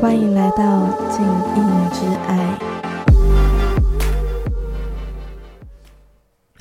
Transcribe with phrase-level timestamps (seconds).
[0.00, 2.58] 欢迎来到静音之爱。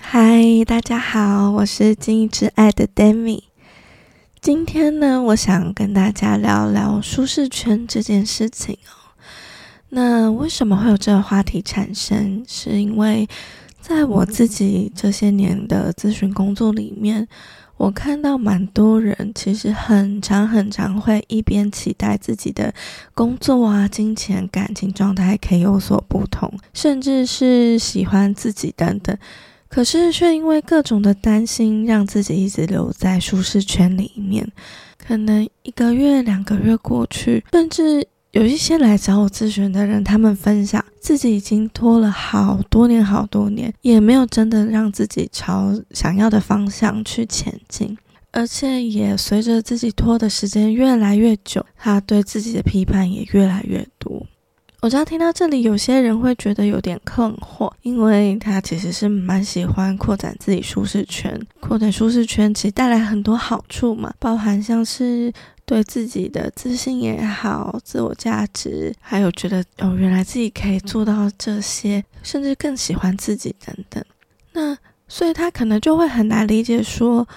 [0.01, 3.43] 嗨，大家好，我是静音之爱的 Demi。
[4.41, 9.15] 今天呢，我想跟大家聊聊舒适圈这件事情哦。
[9.87, 12.43] 那为什么会有这个话题产生？
[12.45, 13.25] 是因为
[13.79, 17.25] 在我自己这些年的咨询工作里面。
[17.79, 22.73] 我看到蛮多人，其实很长很长会一边期待自己的
[23.13, 29.17] 工作啊、金钱、感情状态可以有所不同，甚至是喜欢自己等等，
[29.69, 34.45] 可是却因为各种的担心，让自己一直留在舒适圈里面。
[34.97, 38.05] 可能一个月、两个月过去，甚至。
[38.31, 47.97] 有一些来找我咨询的人，他们分享自己已经拖了好多年、好多年，也没有真的让自己朝想要的方向去前进，
[48.31, 54.23] 而且也随着自己拖的时间越来越久，他对自己的批判也越来越多。
[54.81, 65.33] 我知道听到这里，有些人会觉得有点困惑，因为他其实是蛮喜欢扩展自己舒适圈，扩展舒适圈其实带来很多好处嘛，包含像是
[65.69, 74.03] 对自己的自信也好，自我价值，还有觉得哦，原来自己可以做到这些，甚至更喜欢自己等等。
[74.53, 74.75] 那
[75.07, 77.27] 所以他可能就会很难理解说，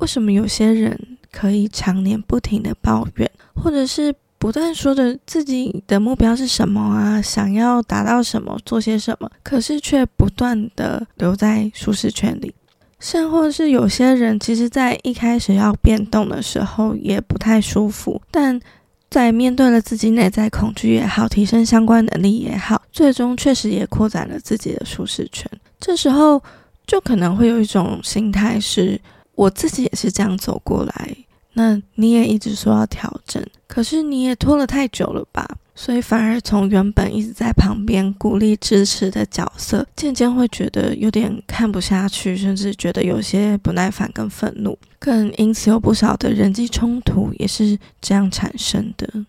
[0.00, 4.12] 为什么有些人可以常年不停的抱怨，或者是。
[4.38, 12.54] 不断说着自己的目标是什么啊，想要达到什么，做些什么，可是却不断的留在舒适圈里。
[12.98, 18.58] 甚或是有些人，其实在一开始要变动的时候也不太舒服，但
[19.10, 25.50] 在面对了自己内在恐惧也好，提升相关能力也好，最终确实也扩展了自己的舒适圈。
[25.78, 26.42] 这时候
[26.86, 29.00] 就可能会有一种心态是，
[29.34, 31.16] 我自己也是这样走过来。
[31.58, 35.48] 那你也一直说要调整，可是你也拖了太久了吧？
[35.74, 49.24] 所以反而从原本一直在旁边鼓励支持的角色，渐渐会觉得有点看不下去，甚至觉得有些不耐烦跟愤怒，更因此有不少的人际冲突也是这样产生的。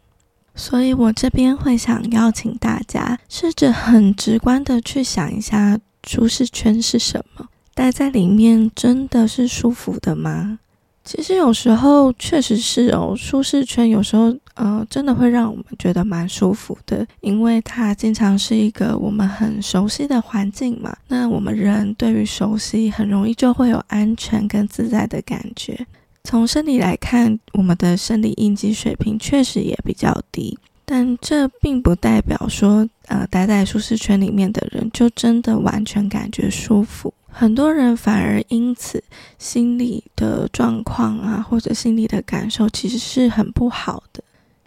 [0.54, 7.48] 所以我这边会想邀请大家，试着很直观的去想一下，舒适圈是什么？
[7.74, 10.60] 待在里面真的是舒服的吗？
[11.08, 20.94] 其实有时候确实是哦，舒适圈有时候呃，真的会让我们觉得蛮舒服的，因为它经常是一个我们很熟悉的环境嘛。
[21.08, 25.88] 那我们人对于熟悉，很容易就会有安全跟自在的感觉。
[26.26, 37.14] 从生理来看，我们的生理应激水平确实也比较低，但这并不代表说呃，待在舒适圈里面的人就真的完全感觉舒服。
[37.40, 39.04] 很多人反而因此
[39.38, 44.24] 心理的状况啊，或者心理的感受其实是很不好的。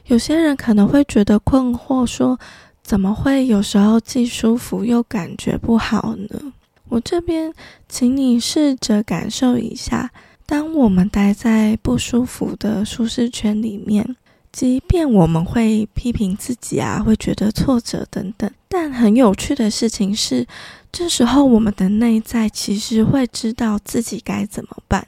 [0.06, 2.38] 有些人可能会觉得困惑，说
[2.80, 6.52] 怎么会有时候既舒服又感觉不好呢？
[6.88, 7.52] 我这边
[7.88, 10.12] 请你试着感受一下，
[10.46, 14.14] 当我们待在不舒服的舒适圈里面。
[14.52, 20.44] 即便我们会批评自己啊，会觉得挫折等等，但很有趣的事情是，
[20.92, 25.06] 这时候我们的内在其实会知道自己该怎么办。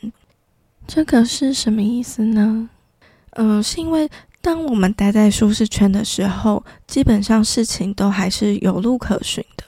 [0.87, 2.69] 这个是什么意思呢？
[3.33, 4.09] 嗯，是因为
[4.41, 9.65] 当我们待在舒适圈的时候，基本上事情都还是有路可循的，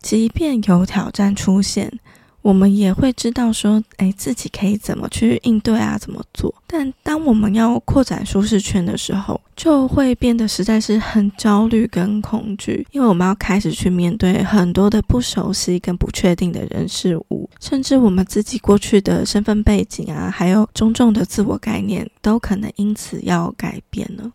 [0.00, 2.00] 即便有挑战出现。
[2.44, 6.54] 我们也会知道说，哎，自己可以怎么去应对啊，怎么做？
[6.66, 24.30] 但当我们要扩展舒适圈的时候，就会变得实在是很焦虑跟恐惧，因为我们要开始去面对很多的不熟悉跟不确定的人事物，甚至我们自己过去的身份背景啊，还有种种的自我概念，都可能因此要改变了。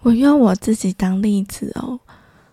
[0.00, 2.00] 我用我自己当例子哦，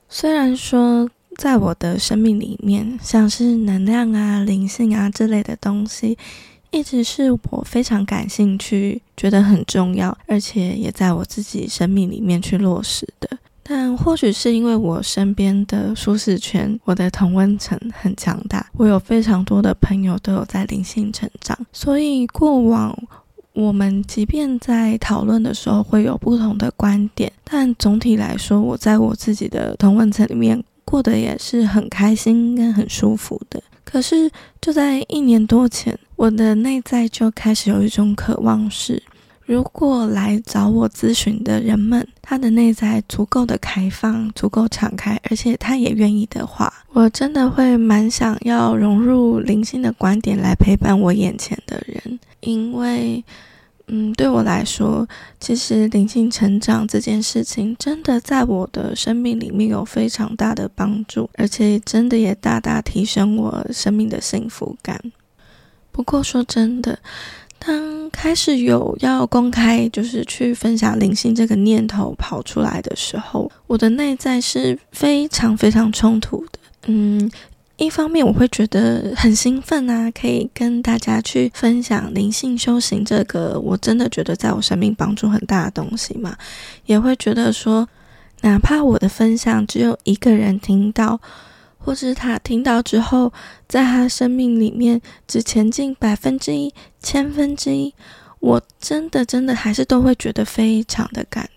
[0.07, 1.09] 虽然说。
[1.39, 6.17] 在我的生命里面，像是能量啊、灵性啊之类的东西，
[6.69, 13.29] 一直是我非常感兴趣、觉得很重要，而且也在我自己生命里面去落实的。
[13.63, 22.93] 但或许是因为我身边的舒适圈，我的同温层很强大，我有非常多的朋友都有在灵性成长，所以过往
[23.53, 30.61] 我们即便在讨论的时候会有不同的观点，但总体来说，我在我自己的同温层里面。
[30.89, 33.61] 过得也是很开心跟很舒服的。
[33.83, 34.27] 可是
[34.59, 39.03] 就在一年多前，我的内在就开始有一种渴望，是
[39.45, 53.23] 如果来找我咨询的人们，他的内在足够的开放、足够敞开，而且他也愿意的话，我真的会蛮想要融入灵性的观点来陪伴我眼前的人，因为。
[53.91, 55.07] 嗯，对我来说，
[55.39, 65.01] 其实灵性成长这件事情，真的在我的生命里面有非常大的帮助，而且真的也大大提升我生命的幸福感。
[65.91, 66.99] 不过说真的，
[67.57, 76.59] 当开始有要公开，就是去分享灵性这个念头跑出来的时候，我的内在是非常非常冲突的。
[76.85, 77.29] 嗯。
[77.79, 86.35] 一方面我会觉得很兴奋啊，可以跟大家去分享灵性修行这个，我真的觉得在我生命帮助很大的东西嘛。
[86.85, 87.87] 也会觉得说，
[88.41, 91.21] 哪怕我的分享只有一个人听到，
[91.77, 93.31] 或是他听到之后，
[93.69, 97.93] 在他生命里面只前进百分之一、千分之一，
[98.39, 101.49] 我真的真的还是都会觉得非常的感。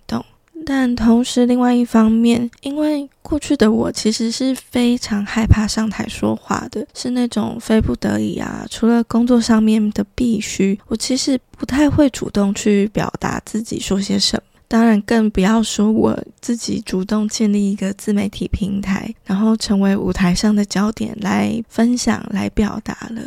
[0.64, 14.42] 但同时，另外一方面，因为过去的我其实是非常害怕上台说话的，是那种非不得已啊，除了工作上面的必须，我其实不太会主动去表达自己说些什么。
[14.68, 23.22] 当然，更不要说我自己主动建立一个自媒体平台，然后成为舞台上的焦点来分享、来表达了。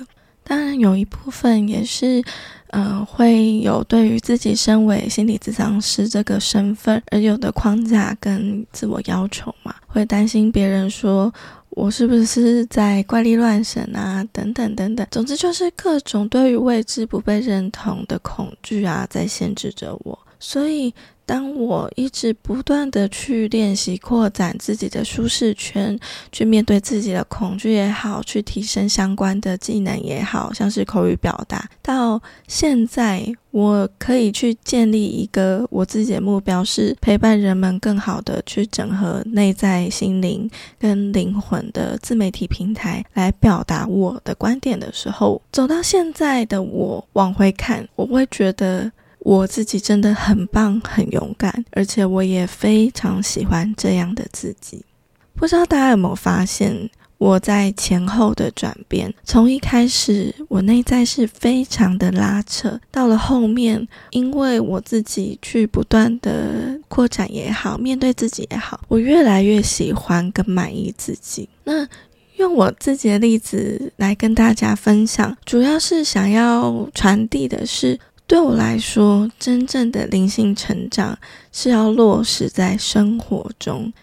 [0.47, 2.24] 当然，有一部分也是，
[2.68, 11.33] 嗯，会有对于自己身为心理咨商师这个身份而有的框架跟自我要求嘛，会担心别人说
[11.71, 15.06] 我是不是在怪力乱神啊，等等等等。
[15.09, 20.94] 总之就是各种对于未知不被认同的恐惧啊，在限制着我，所以。
[21.25, 26.00] 当我一直不断的去练习扩展自己的舒适圈，
[26.31, 48.92] 去面对自己的恐惧也好，去提升相关的技能也好，像是口语表达，到现在我可以去建立一个我自己的目标，是陪伴人们更好的去整合内在心灵跟灵魂的自媒体平台，来表达我的观点的时候，走到现在的我往回看，我会觉得。
[49.25, 54.86] 我自己真的很棒，很勇敢，而且我也非常喜欢这样的自己。
[55.33, 56.88] 不知道大家有没有发现，
[57.18, 71.50] 我在前后的转变，从一开始我内在是非常的拉扯，到了后面，因为我自己去不断的扩展也好，面对自己也好，我越来越喜欢跟满意自己。
[71.63, 71.88] 那
[72.36, 78.00] 用我自己的例子来跟大家分享，主要是想要传递的是。
[78.27, 81.18] 对我来说，真正的灵性成长
[81.51, 83.94] 是要落实在生活中。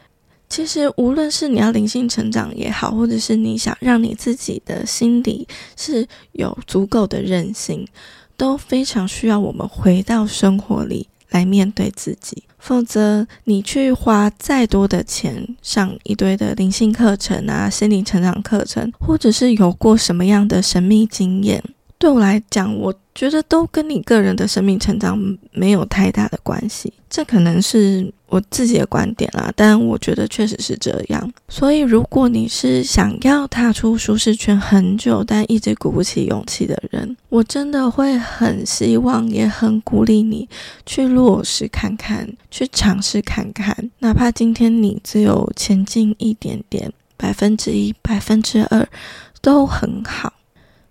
[0.48, 7.88] 其实，无论是你要灵性成长也好，或者是你想让你自己的心底是有足够的韧性，
[8.36, 12.44] 都非常需要我们回到生活里来面对自己。
[12.58, 21.64] 否则，你去花再多的钱上一堆的灵性课程啊、心灵成长课程，或者是有过什么样的神秘经验。
[22.02, 25.16] 对我来讲，我觉得都跟你个人的生命成长
[25.52, 26.92] 没有太大的关系。
[27.08, 31.32] 这可能是我自己的观点啦，但我觉得确实是这样。
[31.48, 40.48] 所以，如果你是想要踏出舒适圈很久，但一直鼓不起勇气的人，我真的会很希望，也很鼓励你
[40.84, 43.90] 去落实看看，去尝试看看。
[44.00, 48.88] 哪怕今天你只有前进一点点，百分之一、百分之二，
[49.40, 50.32] 都很好。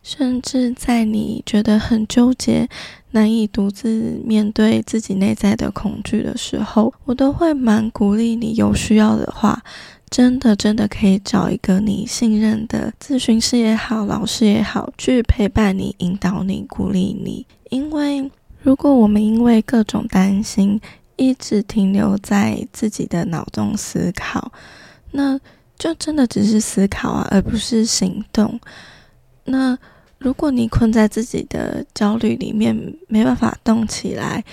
[0.04, 2.68] 甚至在你觉得很纠结、
[3.12, 8.56] 难以独自面对自己内在的恐惧的时候，我都会蛮鼓励你。
[8.56, 9.62] 有需要的话，
[10.10, 17.46] 真的真的可以找一个你信任的咨询师也好、老师也好，去陪伴你、引导你、鼓励你。
[17.70, 18.30] 因为
[18.62, 20.82] 如果我们因为各种担心，
[21.16, 24.52] 一直停留在自己的脑中思考，
[25.12, 25.40] 那
[25.78, 28.60] 就真的只是思考啊，而不是行动。
[29.46, 29.78] 那
[30.22, 32.76] 如果你困在自己的焦虑里面，
[33.08, 34.44] 没办法动起来，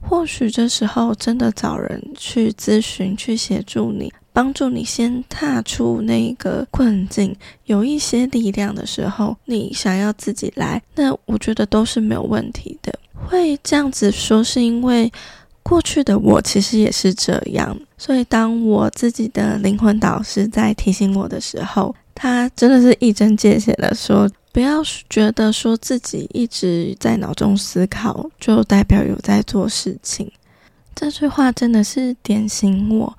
[0.00, 7.32] 或许这时候真的找人去咨询、去协助你，帮助你先踏出那个困境，
[7.66, 12.92] 有一些力量的时候，你想要自己来，那我觉得都是没有问题的。
[13.14, 15.08] 会这样子说，是因为
[15.62, 21.94] 过去的我其实也是这样，所以当我自己的灵魂导师在提醒我的时候。
[22.14, 30.30] 他真的是一针见血的说：“不要觉得说自己一直在脑中思考，就代表有在做事情。”
[30.94, 33.16] 这句话真的是点醒我，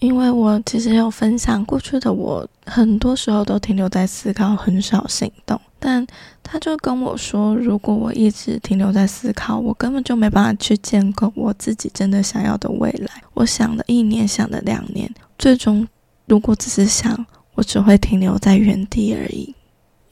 [0.00, 5.60] 因为我其实有分享过去的我，很多时候都停留在思考，很少行动。
[5.78, 6.04] 但
[6.42, 13.22] 他就跟我说：“如果我一直停留在思考，我根本就没办法去建构我自己真的想要的未来。
[13.34, 15.08] 我想了一年，想了两年，
[15.38, 15.86] 最终
[16.26, 17.24] 如果只是想。”
[17.54, 19.54] 我只会停留在原地而已，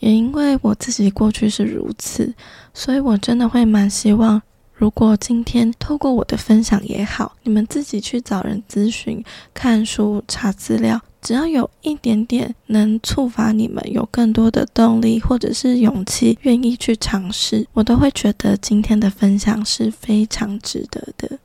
[0.00, 2.35] 也因为我自己过去是如此，
[2.75, 4.42] 所以我真的会蛮希望，
[4.75, 9.23] 如果今天透过我的分享也好，你们自己去找人咨询、
[9.54, 21.38] 看书、查资料，只要有一点点能触发你们有更多的动力或者是勇气，愿意去尝试，我都会觉得今天的分享是非常值得的。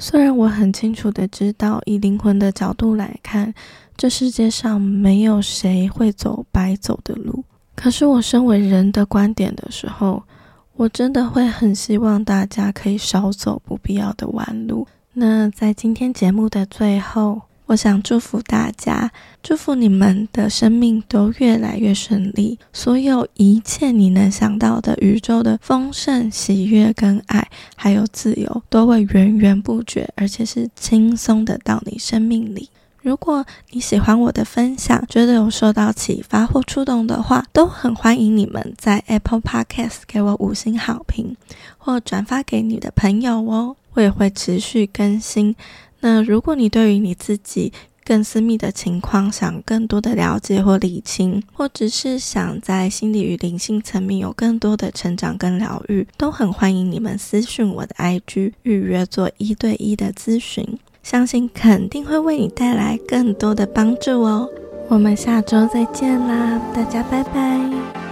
[0.00, 3.54] 虽然我很清楚的知道，以灵魂的角度来看，
[3.96, 7.44] 这世界上没有谁会走白走的路。
[7.80, 10.24] 可是我身为人的观点的时候，
[10.74, 14.84] 我真的会很希望大家可以少走不必要的弯路。
[15.12, 19.12] 那在今天节目的最后，我想祝福大家，
[19.44, 32.68] 祝福你们的生命都越来越顺利，所有一切你能想到的宇宙的丰盛、喜悦跟爱，还有自由，都会源源不绝，而且是轻松的到你生命里。
[33.00, 41.36] 如果你喜欢我的分享，觉得有受到启发或触动的话，都很欢迎你们在 Apple Podcast 给我五星好评，
[41.78, 43.76] 或转发给你的朋友哦。
[43.94, 45.54] 我也会持续更新。
[46.00, 47.72] 那如果你对于你自己
[48.04, 60.78] 更私密的情况，想更多的了解或理清，或者是想在心理与灵性层面有更多的成长跟疗愈，都很欢迎你们私讯我的 IG 预约做一对一的咨询。
[61.02, 64.48] 相信肯定会为你带来更多的帮助哦。
[64.88, 68.07] 我们下周再见啦，大家拜拜。